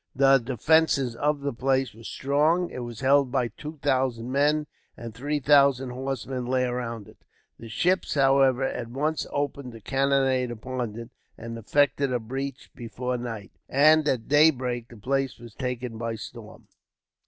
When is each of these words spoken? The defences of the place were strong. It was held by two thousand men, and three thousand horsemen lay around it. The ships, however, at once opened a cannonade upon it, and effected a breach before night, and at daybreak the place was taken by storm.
The 0.15 0.39
defences 0.39 1.15
of 1.15 1.41
the 1.41 1.53
place 1.53 1.93
were 1.93 2.03
strong. 2.03 2.71
It 2.71 2.79
was 2.79 3.01
held 3.01 3.31
by 3.31 3.49
two 3.49 3.77
thousand 3.83 4.31
men, 4.31 4.65
and 4.97 5.13
three 5.13 5.39
thousand 5.39 5.91
horsemen 5.91 6.47
lay 6.47 6.63
around 6.63 7.07
it. 7.07 7.17
The 7.59 7.69
ships, 7.69 8.15
however, 8.15 8.63
at 8.63 8.87
once 8.87 9.27
opened 9.31 9.75
a 9.75 9.79
cannonade 9.79 10.49
upon 10.49 10.95
it, 10.97 11.11
and 11.37 11.55
effected 11.55 12.11
a 12.11 12.19
breach 12.19 12.71
before 12.73 13.15
night, 13.15 13.51
and 13.69 14.07
at 14.07 14.27
daybreak 14.27 14.87
the 14.87 14.97
place 14.97 15.37
was 15.37 15.53
taken 15.53 15.99
by 15.99 16.15
storm. 16.15 16.67